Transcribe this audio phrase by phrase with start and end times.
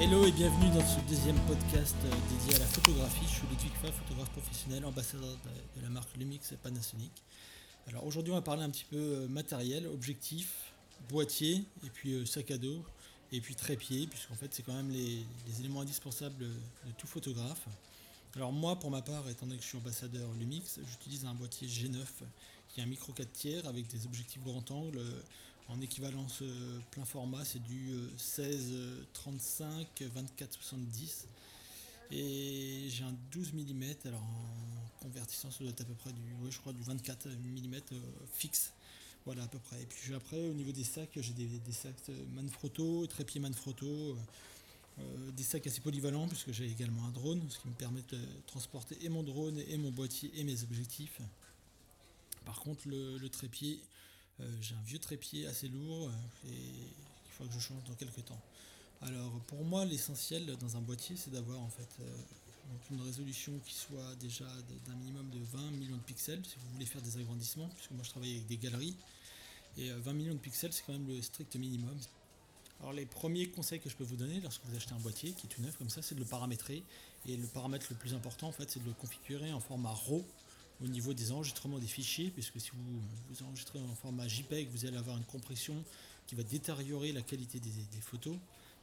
[0.00, 3.26] Hello et bienvenue dans ce deuxième podcast euh, dédié à la photographie.
[3.26, 5.36] Je suis Ludwig Fa, photographe professionnel, ambassadeur
[5.76, 7.12] de, la marque Lumix et Panasonic.
[7.86, 10.72] Alors aujourd'hui on va parler un petit peu euh, matériel, objectif,
[11.10, 12.82] boîtier et puis euh, sac à dos
[13.30, 15.22] et puis trépied puisqu'en fait c'est quand même les,
[15.60, 17.66] éléments indispensables de tout photographe.
[18.36, 21.68] Alors moi pour ma part étant donné que je suis ambassadeur Lumix, j'utilise un boîtier
[21.68, 21.98] G9
[22.70, 25.02] qui est un micro 4 tiers avec des objectifs grand angle
[25.70, 28.74] en équivalence euh, plein format, c'est du 16
[29.12, 31.26] 35 24 70
[32.12, 36.20] et j'ai un 12 mm alors en convertissant ça doit être à peu près du
[36.50, 38.00] je crois du 24 mm euh,
[38.32, 38.72] fixe.
[39.26, 39.80] Voilà à peu près.
[39.80, 44.16] Et puis après au niveau des sacs j'ai des, sacs Manfrotto trépied Manfrotto
[44.98, 48.18] euh, des sacs assez polyvalents puisque j'ai également un drone ce qui me permet de
[48.46, 51.20] transporter et mon drone et mon boîtier et mes objectifs.
[52.44, 53.86] Par contre le trépied euh,
[54.60, 58.24] j'ai un vieux trépied assez lourd euh, et il faut que je change dans quelques
[58.24, 58.40] temps.
[59.02, 62.04] Alors pour moi l'essentiel dans un boîtier c'est d'avoir en fait euh,
[62.90, 64.44] une résolution qui soit déjà
[64.86, 68.02] d'un minimum de 20 millions de pixels si vous voulez faire des agrandissements, puisque moi
[68.04, 68.96] je travaille avec des galeries,
[69.78, 71.96] et 20 millions de pixels c'est quand même le strict minimum.
[72.80, 75.46] Alors les premiers conseils que je peux vous donner lorsque vous achetez un boîtier qui
[75.46, 76.82] est tout neuf comme ça, c'est de le paramétrer,
[77.26, 80.24] et le paramètre le plus important en fait c'est de le configurer en format RAW,
[80.82, 84.86] au niveau des enregistrements des fichiers, puisque si vous, vous enregistrez en format JPEG, vous
[84.86, 85.84] allez avoir une compression
[86.30, 88.36] qui va détériorer la qualité des, photos.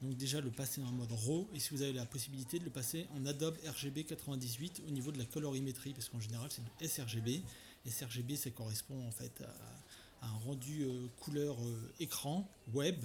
[0.00, 2.70] Donc déjà le passer en mode RAW et si vous avez la possibilité de le
[2.70, 6.88] passer en Adobe RGB 98 au niveau de la colorimétrie parce qu'en général c'est du
[6.88, 7.42] sRGB.
[7.86, 12.96] sRGB ça correspond en fait à, un rendu euh, couleur euh, écran web.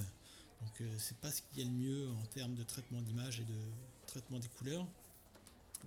[0.62, 3.42] Donc euh, c'est pas ce qu'il y a le mieux en termes de traitement d'image
[3.42, 3.60] et de
[4.08, 4.88] traitement des couleurs.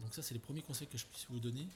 [0.03, 1.67] Donc ça c'est les premiers conseils que je puisse vous donner.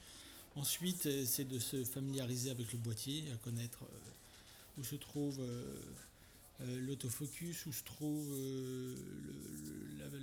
[0.57, 5.39] Ensuite, euh, c'est de se familiariser avec le boîtier, à connaître euh, où se trouve
[5.41, 8.35] euh, l'autofocus, où se trouve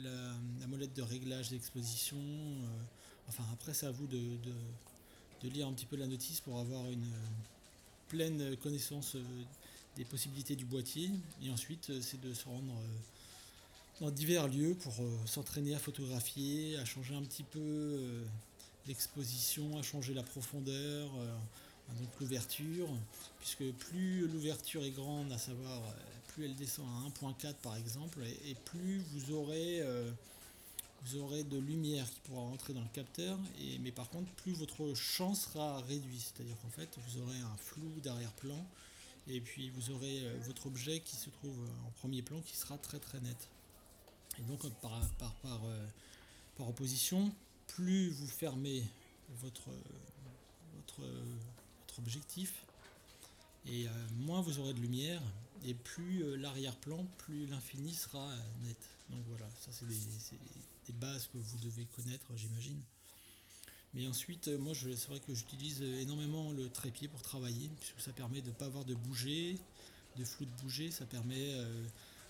[0.03, 2.17] la, molette de réglage d'exposition.
[3.27, 4.19] enfin, après, c'est à vous de,
[5.43, 7.05] lire un petit peu la notice pour avoir une
[8.07, 9.17] pleine connaissance
[9.95, 11.11] des possibilités du boîtier.
[11.43, 12.73] Et ensuite, c'est de se rendre
[14.01, 14.93] dans divers lieux pour
[15.25, 18.23] s'entraîner à photographier, à changer un petit peu
[18.87, 21.37] l'exposition, a changé la profondeur, euh,
[21.99, 22.89] donc l'ouverture,
[23.39, 25.91] puisque plus l'ouverture est grande, à savoir euh,
[26.29, 30.09] plus elle descend à 1.4 par exemple, et, plus vous aurez, euh,
[31.05, 34.53] vous aurez de lumière qui pourra rentrer dans le capteur, et, mais par contre plus
[34.53, 38.65] votre champ sera réduit, c'est-à-dire qu'en fait vous aurez un flou d'arrière-plan,
[39.27, 41.57] et puis vous aurez votre objet qui se trouve
[41.87, 43.47] en premier plan qui sera très très net.
[44.37, 45.61] Et donc par, par, par,
[46.57, 47.31] par opposition,
[47.75, 48.83] plus vous fermez
[49.41, 49.69] votre,
[51.97, 52.65] objectif,
[53.67, 55.21] et euh, moins vous aurez de lumière,
[55.63, 58.77] et plus euh, l'arrière-plan, plus l'infini sera euh, net.
[59.09, 62.79] Donc voilà, ça c'est des, bases que vous devez connaître, j'imagine.
[63.93, 68.41] Mais ensuite, moi, c'est vrai que j'utilise énormément le trépied pour travailler, puisque ça permet
[68.41, 69.57] de ne pas avoir de bouger,
[70.17, 71.55] de flou de bouger, ça permet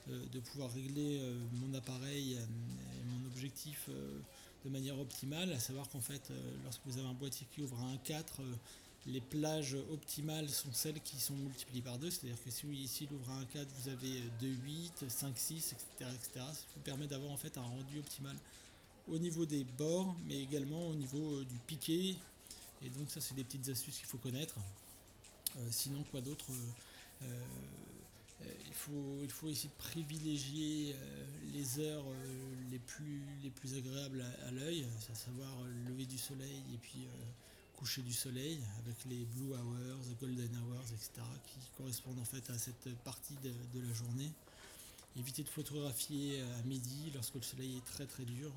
[0.07, 1.21] de pouvoir régler
[1.53, 3.89] mon appareil et mon objectif
[4.63, 7.77] de manière optimale, à savoir qu'en fait, euh, lorsque vous avez un boîtier qui ouvre
[7.79, 8.43] à 1.4, euh,
[9.07, 13.15] les plages optimales sont celles qui sont multipliées par 2, c'est-à-dire que si ici il
[13.15, 16.29] ouvre à 1.4, vous avez 2.8, 5.6, etc., etc.
[16.35, 18.35] Ça vous permet d'avoir en fait un rendu optimal
[19.09, 22.15] au niveau des bords, mais également au niveau euh, du piqué.
[22.81, 24.55] Et donc ça, c'est des petites astuces qu'il faut connaître.
[25.69, 26.45] sinon, quoi d'autre
[28.67, 33.75] il, faut, il faut essayer de privilégier euh, les heures euh, les plus, les plus
[33.75, 37.07] agréables à, l'œil, à savoir le lever du soleil et puis
[37.77, 41.25] coucher du soleil avec les blue hours, golden hours, etc.
[41.45, 44.31] qui correspondent en fait à cette partie de, la journée.
[45.17, 48.51] Éviter de photographier à midi lorsque le soleil est très très dur.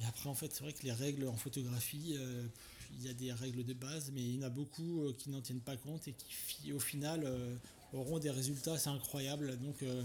[0.00, 2.18] Et après en fait c'est vrai que les règles en photographie,
[2.98, 5.40] il y a des règles de base, mais il y en a beaucoup qui n'en
[5.40, 6.14] tiennent pas compte et
[6.48, 7.26] qui au final
[7.94, 9.56] auront des résultats assez incroyables.
[9.58, 10.02] Donc euh,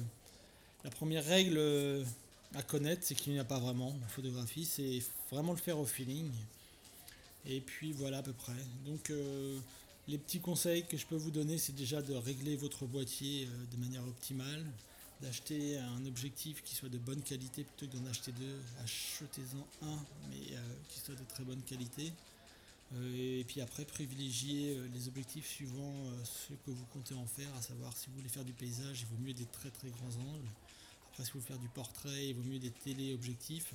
[0.83, 2.03] la première règle euh,
[2.55, 5.01] à connaître, c'est qu'il n'y a pas vraiment en photographie, c'est
[5.31, 6.29] vraiment le faire au feeling.
[7.45, 8.53] Et puis voilà à peu près.
[8.85, 9.57] Donc euh,
[10.07, 13.77] les petits conseils que je peux vous donner, c'est déjà de régler votre boîtier de
[13.77, 14.65] manière optimale,
[15.21, 18.59] d'acheter un objectif qui soit de bonne qualité plutôt que d'en acheter deux.
[18.83, 19.99] Achetez-en un,
[20.29, 20.57] mais
[20.89, 22.11] qui soit de très bonne qualité.
[22.95, 27.25] Euh, et puis après, privilégier euh, les objectifs suivant euh, ce que vous comptez en
[27.25, 29.89] faire, à savoir si vous voulez faire du paysage, il vaut mieux des très très
[29.89, 30.49] grands angles.
[31.11, 33.73] Après, si vous voulez faire du portrait, il vaut mieux des téléobjectifs.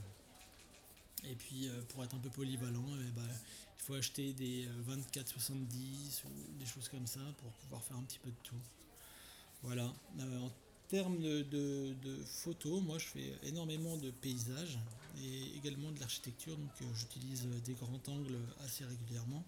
[1.25, 6.58] Et puis, pour être un peu polyvalent, eh ben, il faut acheter des 24-70 ou
[6.58, 8.61] des choses comme ça pour pouvoir faire un petit peu de tout.
[9.62, 9.90] Voilà.
[10.88, 11.94] termes de,
[12.26, 14.78] photos, moi je fais énormément de paysages
[15.22, 19.44] et également de l'architecture, donc euh, j'utilise des grands angles assez régulièrement.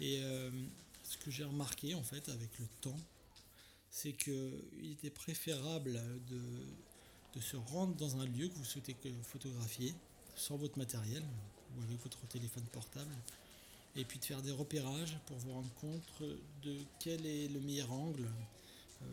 [0.00, 0.50] Et euh,
[1.02, 2.98] ce que j'ai remarqué en fait avec le temps,
[3.90, 9.92] c'est qu'il était préférable de, se rendre dans un lieu que vous souhaitez photographier
[10.36, 11.22] sans votre matériel
[11.76, 13.14] ou avec votre téléphone portable
[13.96, 16.22] et puis de faire des repérages pour vous rendre compte
[16.62, 18.28] de quel est le meilleur angle,
[19.02, 19.06] euh,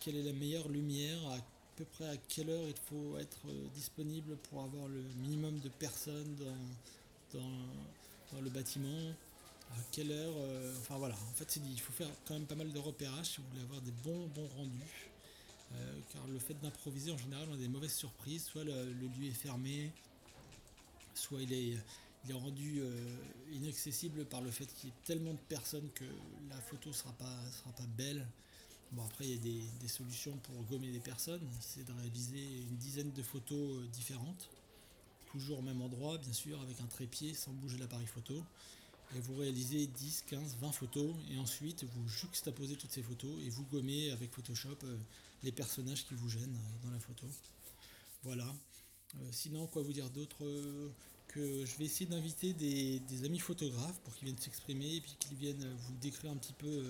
[0.00, 1.38] quelle est la meilleure lumière, à
[1.76, 5.68] peu près à quelle heure il faut être euh, disponible pour avoir le minimum de
[5.68, 6.36] personnes
[7.32, 9.10] dans, dans, le bâtiment,
[9.72, 12.72] à quelle heure, euh, enfin voilà, en fait il faut faire quand même pas mal
[12.72, 15.10] de repérages si vous voulez avoir des bons bons rendus.
[16.12, 19.30] car le fait d'improviser en général on a des mauvaises surprises, soit le, lieu est
[19.30, 19.90] fermé,
[21.14, 21.76] soit il est,
[22.24, 22.82] il est rendu
[23.52, 26.04] inaccessible par le fait qu'il y ait tellement de personnes que
[26.48, 28.26] la photo sera pas sera pas belle.
[28.92, 31.46] Bon, après, il y a des, solutions pour gommer des personnes.
[31.60, 34.50] C'est de réaliser une dizaine de photos euh, différentes,
[35.26, 38.44] toujours au même endroit, bien sûr, avec un trépied sans bouger l'appareil photo.
[39.16, 43.48] Et vous réalisez 10, 15, 20 photos, et ensuite vous juxtaposez toutes ces photos et
[43.48, 44.96] vous gommez avec Photoshop euh,
[45.42, 47.26] les personnages qui vous gênent euh, dans la photo.
[48.24, 48.54] Voilà.
[49.32, 50.44] sinon, quoi vous dire d'autre
[51.26, 55.16] que je vais essayer d'inviter des, des, amis photographes pour qu'ils viennent s'exprimer et puis
[55.18, 56.84] qu'ils viennent vous décrire un petit peu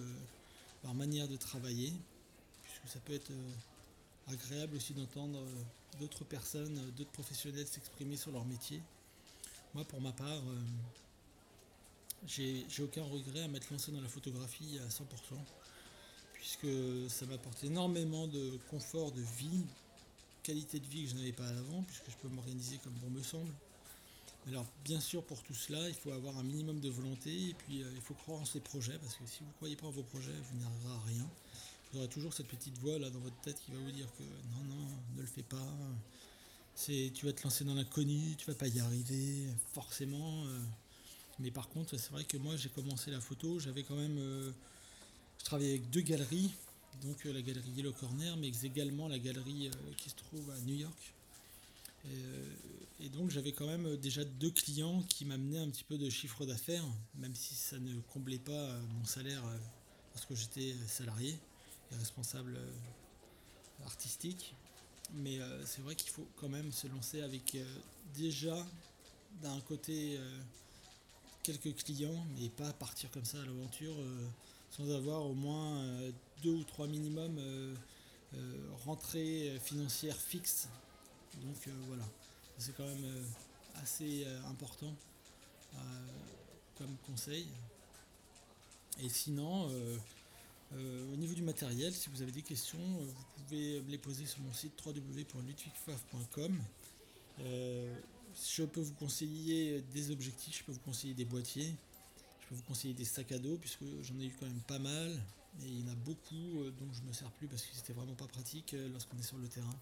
[0.85, 1.93] leur manière de travailler,
[2.63, 3.53] puisque ça peut être euh,
[4.33, 8.81] agréable aussi d'entendre euh, d'autres personnes, euh, d'autres professionnels s'exprimer sur leur métier.
[9.75, 10.43] Moi, pour ma part,
[12.27, 15.03] j'ai aucun regret à m'être lancé dans la photographie à 100%,
[16.35, 16.67] puisque
[17.11, 19.65] ça m'apporte énormément de confort de vie,
[20.43, 23.23] qualité de vie que je n'avais pas avant, puisque je peux m'organiser comme bon me
[23.23, 23.51] semble.
[24.49, 27.83] Alors bien sûr pour tout cela, il faut avoir un minimum de volonté et puis
[27.83, 29.91] euh, il faut croire en ses projets parce que si vous ne croyez pas en
[29.91, 31.29] vos projets, vous n'arriverez à rien.
[31.93, 34.25] Vous aurez toujours cette petite voix là dans votre tête qui va vous dire que
[34.25, 35.73] non non, ne le fais pas.
[36.75, 40.45] C'est tu vas te lancer dans l'inconnu, tu vas pas y arriver forcément.
[40.47, 40.59] Euh.
[41.39, 44.51] Mais par contre, c'est vrai que moi j'ai commencé la photo, j'avais quand même euh,
[45.39, 46.51] je travaillais avec deux galeries,
[47.03, 51.15] donc la galerie Yellow Corner mais également la galerie qui se trouve à New York
[53.01, 56.47] et, donc j'avais quand même déjà deux clients qui m'amenaient un petit peu de chiffre
[56.47, 56.85] d'affaires,
[57.15, 59.57] même si ça ne comblait pas euh, mon salaire euh,
[60.13, 61.39] parce que j'étais salarié
[61.91, 64.55] et responsable euh, artistique.
[65.15, 67.59] Mais c'est vrai qu'il faut quand même se lancer avec
[68.15, 68.57] déjà
[69.43, 70.19] d'un côté
[71.43, 73.95] quelques clients, mais pas partir comme ça à l'aventure
[74.71, 75.85] sans avoir au moins
[76.43, 77.39] deux ou trois minimums
[78.87, 80.69] rentrées financières fixes
[81.41, 82.05] donc euh, voilà,
[82.59, 83.25] c'est quand même euh,
[83.83, 84.95] assez euh, important
[86.77, 87.47] comme conseil.
[89.01, 89.71] Et sinon,
[90.75, 94.53] au niveau du matériel, si vous avez des questions, vous pouvez les poser sur mon
[94.53, 96.63] site www.ludwigfaf.com.
[97.39, 101.75] je peux vous conseiller des objectifs, je peux vous conseiller des boîtiers,
[102.43, 104.79] je peux vous conseiller des sacs à dos, puisque j'en ai eu quand même pas
[104.79, 105.11] mal,
[105.63, 107.95] et il y en a beaucoup dont je ne me sers plus parce que c'était
[107.95, 109.79] vraiment pas pratique lorsqu'on est sur le terrain.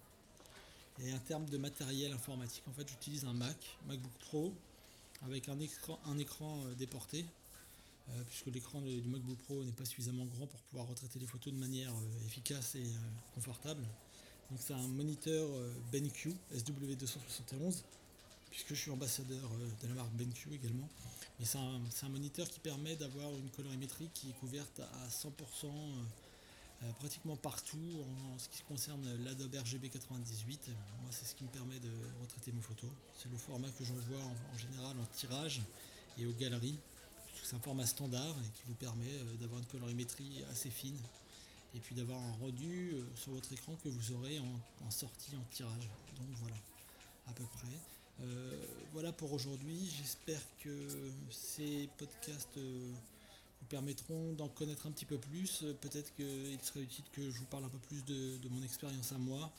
[0.99, 4.53] Et en termes de matériel informatique, en fait, j'utilise un Mac, MacBook Pro,
[5.23, 5.99] avec un écran,
[6.65, 7.25] euh, déporté,
[8.09, 11.53] euh, puisque l'écran du MacBook Pro n'est pas suffisamment grand pour pouvoir retraiter les photos
[11.53, 12.85] de manière euh, efficace et
[13.35, 13.83] confortable.
[14.49, 15.47] Donc c'est un moniteur
[15.93, 17.83] BenQ SW271,
[18.49, 19.49] puisque je suis ambassadeur
[19.81, 20.89] de la marque BenQ également.
[21.41, 26.03] Mais c'est un, moniteur qui permet d'avoir une colorimétrie qui est couverte à 100% euh,
[26.99, 30.69] pratiquement partout en, ce qui concerne l'Adobe RGB 98.
[31.01, 32.89] Moi, c'est ce qui me permet de retraiter mes photos.
[33.17, 35.61] C'est le format que j'envoie en, en, général en tirage
[36.17, 36.77] et aux galeries.
[37.43, 40.97] C'est un format standard et qui vous permet euh, d'avoir une colorimétrie assez fine
[41.75, 45.43] et puis d'avoir un rendu euh, sur votre écran que vous aurez en, sortie, en
[45.53, 45.89] tirage.
[46.17, 46.55] Donc voilà,
[47.27, 48.27] à peu près.
[48.93, 49.89] voilà pour aujourd'hui.
[49.97, 50.87] J'espère que
[51.29, 52.59] ces podcasts
[53.71, 55.63] permettront d'en connaître un petit peu plus.
[55.79, 59.17] Peut-être qu'il serait utile que je vous parle un peu plus de, mon expérience à
[59.17, 59.49] moi.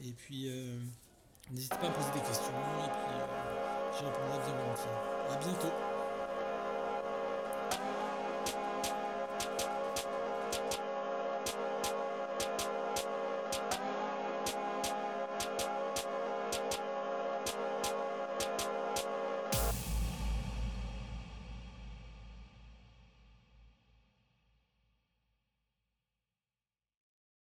[0.00, 0.78] Et puis, euh,
[1.50, 5.30] n'hésitez pas à me poser des questions et puis euh, j'y répondrai bien volontiers.
[5.30, 5.91] A bientôt